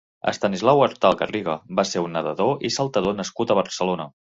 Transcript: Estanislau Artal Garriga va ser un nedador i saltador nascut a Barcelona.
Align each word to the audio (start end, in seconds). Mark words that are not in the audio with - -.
Estanislau 0.29 0.79
Artal 0.85 1.17
Garriga 1.19 1.57
va 1.81 1.85
ser 1.89 2.03
un 2.07 2.17
nedador 2.19 2.67
i 2.69 2.73
saltador 2.79 3.19
nascut 3.21 3.57
a 3.57 3.63
Barcelona. 3.63 4.13